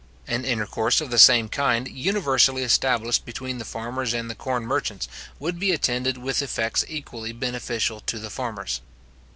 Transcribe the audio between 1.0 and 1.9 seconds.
the same kind